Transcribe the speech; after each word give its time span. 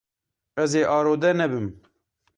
Ez 0.63 0.71
ê 0.81 0.83
arode 0.97 1.31
nebim. 1.37 1.67